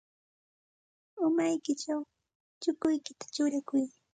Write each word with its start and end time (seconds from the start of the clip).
Umaykićhaw 1.27 2.01
chukuykita 2.61 3.25
churaykuy. 3.33 3.85